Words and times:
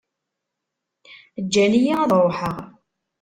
Ǧǧan-iyi 1.43 1.93
ad 2.01 2.11
ṛuḥeɣ. 2.23 2.57